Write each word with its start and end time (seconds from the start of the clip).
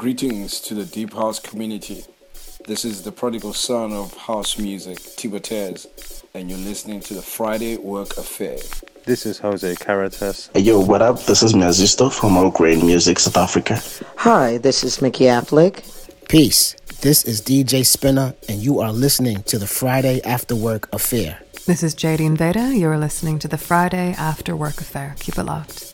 Greetings 0.00 0.60
to 0.60 0.74
the 0.74 0.86
Deep 0.86 1.12
House 1.12 1.38
community. 1.38 2.06
This 2.66 2.86
is 2.86 3.02
the 3.02 3.12
prodigal 3.12 3.52
son 3.52 3.92
of 3.92 4.16
house 4.16 4.56
music, 4.56 4.96
Tibotes, 4.96 6.24
and 6.32 6.48
you're 6.48 6.58
listening 6.58 7.00
to 7.00 7.12
the 7.12 7.20
Friday 7.20 7.76
Work 7.76 8.16
Affair. 8.16 8.56
This 9.04 9.26
is 9.26 9.38
Jose 9.40 9.76
Caritas. 9.76 10.48
Hey, 10.54 10.60
yo, 10.60 10.80
what 10.80 11.02
up? 11.02 11.20
This 11.24 11.42
is 11.42 11.52
Mazisto 11.52 12.10
from 12.10 12.38
All 12.38 12.50
Grain 12.50 12.86
Music, 12.86 13.18
South 13.18 13.36
Africa. 13.36 13.78
Hi, 14.16 14.56
this 14.56 14.82
is 14.84 15.02
Mickey 15.02 15.24
Affleck. 15.24 15.84
Peace. 16.30 16.74
This 17.02 17.26
is 17.26 17.42
DJ 17.42 17.82
Spinna, 17.84 18.34
and 18.48 18.62
you 18.62 18.80
are 18.80 18.94
listening 18.94 19.42
to 19.42 19.58
the 19.58 19.66
Friday 19.66 20.22
After 20.22 20.56
Work 20.56 20.88
Affair. 20.94 21.42
This 21.66 21.82
is 21.82 21.94
Jadine 21.94 22.20
Invader. 22.20 22.72
You're 22.72 22.96
listening 22.96 23.38
to 23.40 23.48
the 23.48 23.58
Friday 23.58 24.14
After 24.16 24.56
Work 24.56 24.80
Affair. 24.80 25.14
Keep 25.20 25.36
it 25.36 25.44
locked. 25.44 25.89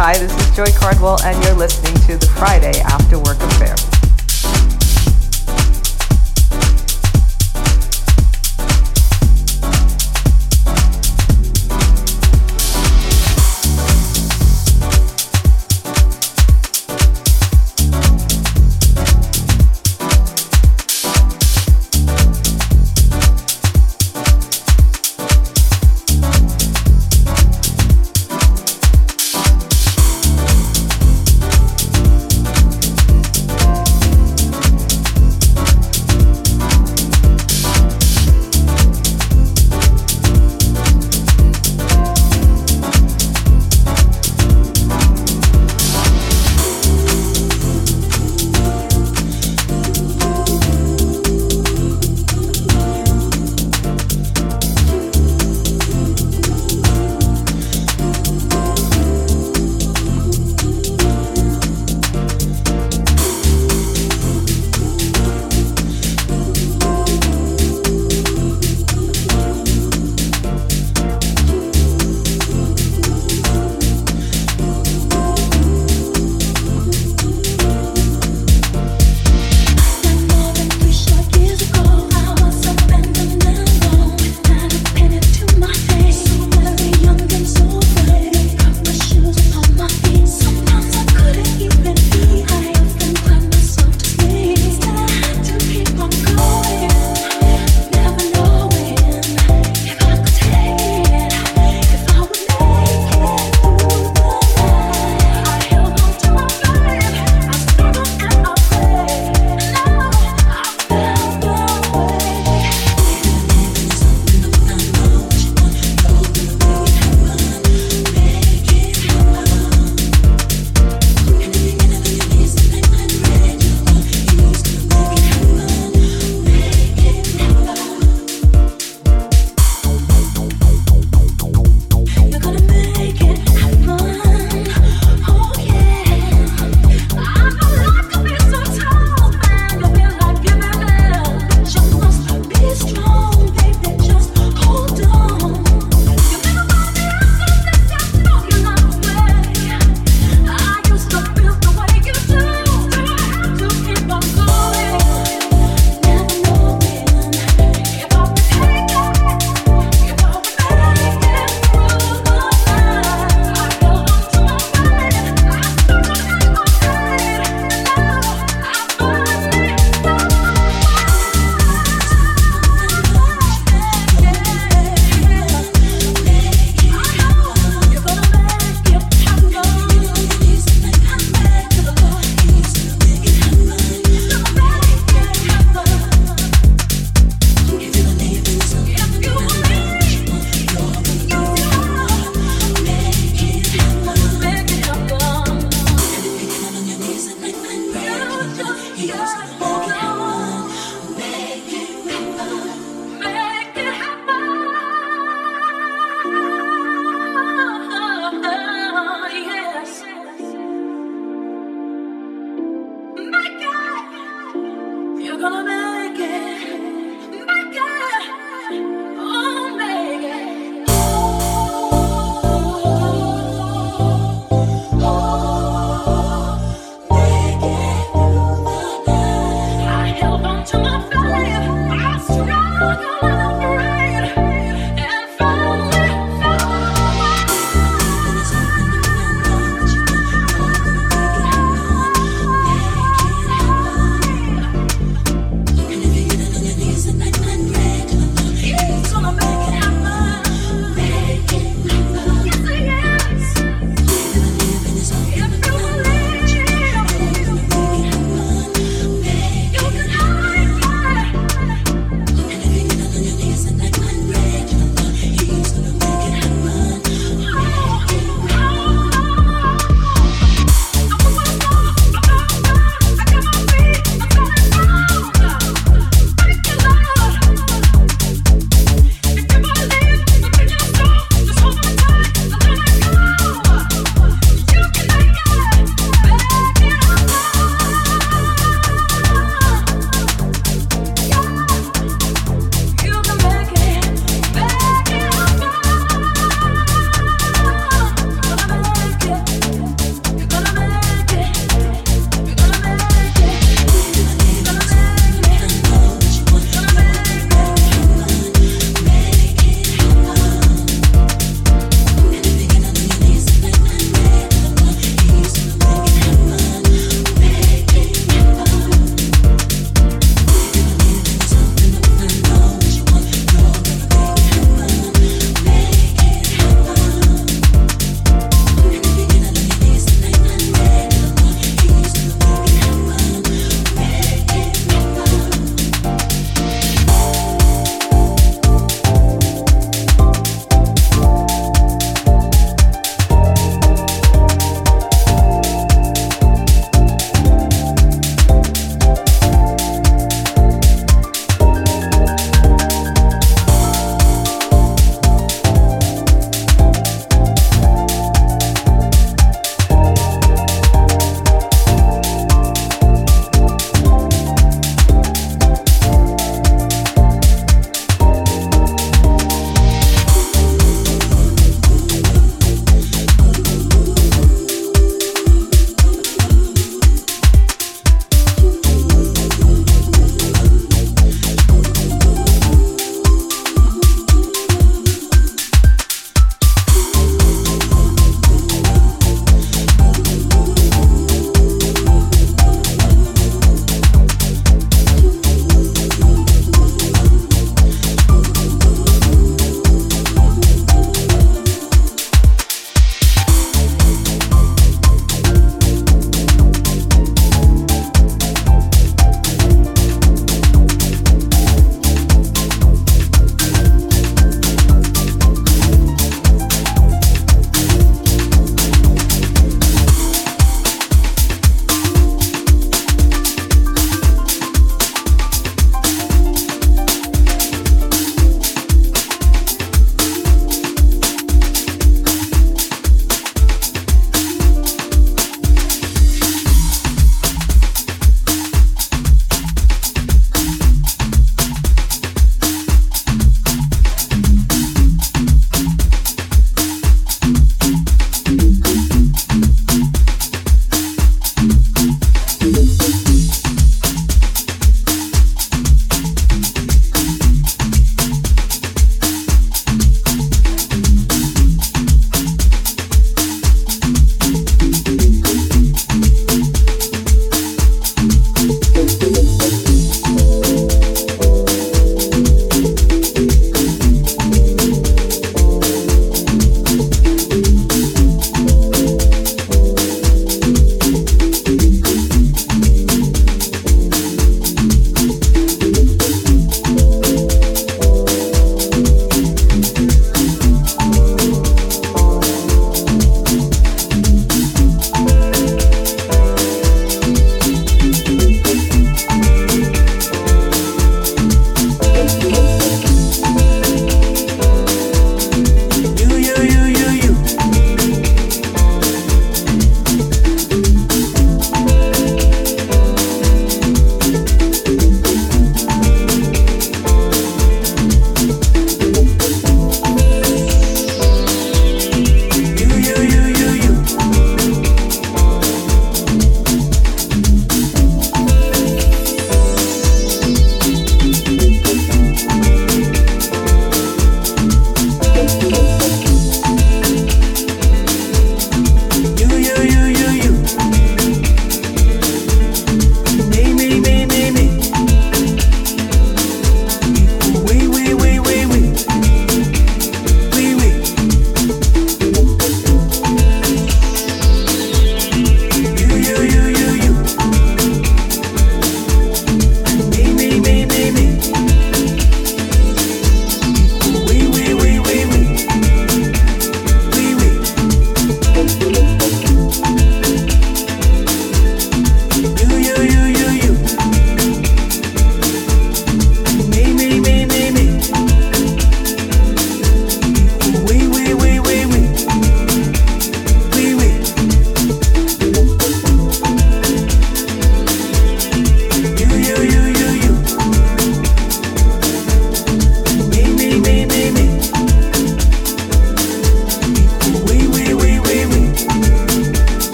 Hi, 0.00 0.16
this 0.16 0.32
is 0.32 0.54
Joy 0.54 0.70
Cardwell, 0.78 1.20
and 1.24 1.42
you're 1.42 1.54
listening 1.54 1.92
to 2.06 2.16
the 2.16 2.32
Friday 2.38 2.78
After 2.82 3.18
Work 3.18 3.38
Affair. 3.40 3.97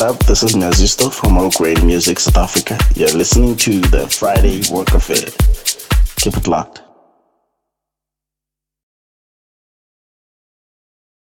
What 0.00 0.14
up? 0.14 0.24
This 0.24 0.42
is 0.42 0.54
Nazisto 0.54 1.12
from 1.12 1.36
All 1.36 1.50
Great 1.50 1.84
Music 1.84 2.18
South 2.18 2.38
Africa. 2.38 2.78
You're 2.96 3.12
listening 3.12 3.54
to 3.56 3.80
the 3.80 4.08
Friday 4.08 4.62
Work 4.72 4.94
Affair. 4.94 5.28
Keep 6.16 6.38
it 6.38 6.48
locked. 6.48 6.89